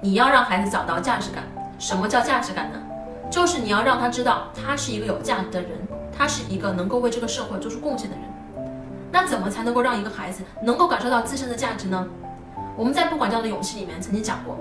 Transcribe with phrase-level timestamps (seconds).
[0.00, 1.44] 你要让孩子找到价值感。
[1.78, 2.78] 什么叫价值感呢？
[3.30, 5.70] 就是你要让他知道他是一个有价值的人，
[6.16, 8.24] 他是一个能够为这个社会做出贡献的人。
[9.12, 12.06] 那怎么才能够让一个孩子能够感受到自身的价值呢？
[12.76, 14.58] 我们在不管教的勇气里面曾经讲过，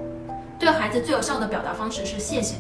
[0.58, 2.56] 对孩子最有效的表达方式是谢谢。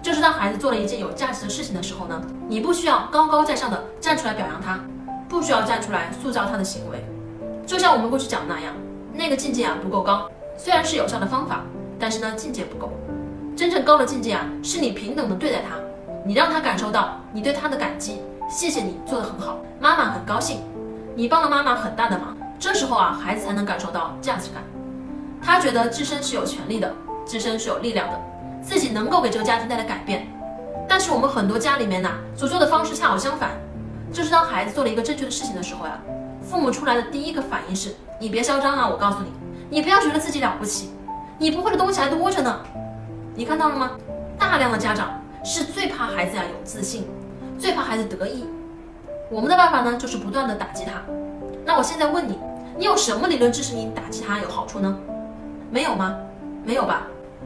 [0.00, 4.78] 就是当孩子做了一件有价值的事情的时候呢，你不需要高高在上的站出来表扬他，
[5.28, 7.04] 不需要站出来塑造他的行为。
[7.66, 8.72] 就像我们过去讲的那样，
[9.12, 11.62] 那个境界啊不够高，虽然是有效的方法，
[11.98, 12.92] 但是呢境界不够。
[13.56, 15.74] 真正高的境界啊，是你平等的对待他，
[16.24, 20.60] 你让他感受到你对他的感激，谢谢你做的很好，妈妈很高兴，
[21.16, 22.36] 你帮了妈妈很大的忙。
[22.60, 24.62] 这时候啊，孩子才能感受到价值感，
[25.42, 28.20] 他觉得自身是有权利的，自身是有力量的。
[28.60, 30.26] 自己能够给这个家庭带来改变，
[30.88, 33.50] 但是我们很多家里面呐，所做的方式恰好相反，
[34.12, 35.98] 就是当孩子做了一个正确的事情的时候呀，
[36.42, 38.88] 父母出来的第一个反应是：你别嚣张啊！
[38.88, 39.32] 我告诉你，
[39.70, 40.90] 你不要觉得自己了不起，
[41.40, 42.60] 你不会的东西还多着呢。
[43.36, 43.92] 你看到了吗？
[44.36, 47.06] 大量的家长是最怕孩子呀有自信，
[47.58, 48.44] 最怕孩子得意。
[49.30, 50.92] 我们的办法呢，就是不断的打击他。
[51.64, 52.36] 那我现在问你，
[52.76, 54.98] 你有什么理论支持你打击他有好处呢？
[55.70, 56.16] 没有吗？
[56.64, 57.02] 没有吧？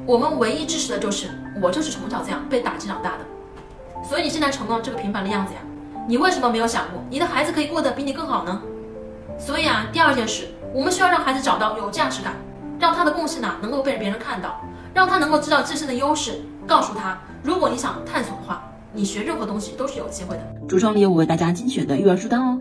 [0.06, 1.28] 我们唯一支持的就是
[1.60, 3.24] 我就是从小这样被打击长大的，
[4.08, 5.60] 所以你现在成了这个平凡的样子呀。
[6.08, 8.62] 你为什么没有想过你的孩子可以过得比你更好呢？
[9.38, 12.34] 所以啊，第二件事，我们需要让孩子找到有价值感，
[12.82, 14.60] 让他的共性呢能够被别人看到，
[14.92, 16.42] 让他能够知道自身的优势。
[16.66, 20.42] 告诉他，如果你想探索的话，你学任何东西都是有机会的。
[20.68, 22.60] 橱窗里有我为大家精选的育儿书单哦。